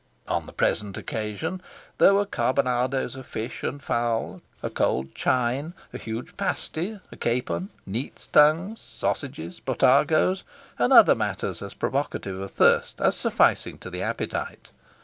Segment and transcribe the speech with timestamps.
[0.27, 1.61] On the present occasion,
[1.99, 7.69] there were carbonadoes of fish and fowl, a cold chine, a huge pasty, a capon,
[7.85, 10.41] neat's tongues, sausages, botargos,
[10.79, 14.71] and other matters as provocative of thirst as sufficing to the appetite.